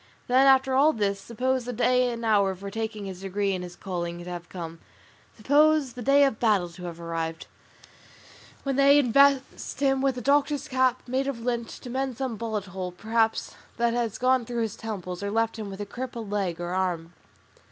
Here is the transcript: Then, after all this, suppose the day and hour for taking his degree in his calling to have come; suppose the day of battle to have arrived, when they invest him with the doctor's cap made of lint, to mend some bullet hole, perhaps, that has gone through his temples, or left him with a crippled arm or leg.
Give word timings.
Then, 0.25 0.47
after 0.47 0.73
all 0.73 0.93
this, 0.93 1.21
suppose 1.21 1.65
the 1.65 1.71
day 1.73 2.09
and 2.11 2.25
hour 2.25 2.55
for 2.55 2.71
taking 2.71 3.05
his 3.05 3.21
degree 3.21 3.53
in 3.53 3.61
his 3.61 3.75
calling 3.75 4.17
to 4.23 4.29
have 4.31 4.49
come; 4.49 4.79
suppose 5.37 5.93
the 5.93 6.01
day 6.01 6.23
of 6.23 6.39
battle 6.39 6.69
to 6.69 6.85
have 6.85 6.99
arrived, 6.99 7.45
when 8.63 8.77
they 8.77 8.97
invest 8.97 9.79
him 9.79 10.01
with 10.01 10.15
the 10.15 10.21
doctor's 10.21 10.67
cap 10.67 11.07
made 11.07 11.27
of 11.27 11.41
lint, 11.41 11.69
to 11.69 11.89
mend 11.91 12.17
some 12.17 12.35
bullet 12.35 12.65
hole, 12.65 12.91
perhaps, 12.91 13.53
that 13.77 13.93
has 13.93 14.17
gone 14.17 14.43
through 14.43 14.63
his 14.63 14.75
temples, 14.75 15.21
or 15.21 15.29
left 15.29 15.59
him 15.59 15.69
with 15.69 15.79
a 15.79 15.85
crippled 15.85 16.33
arm 16.33 16.71
or 16.71 16.97
leg. 16.97 17.11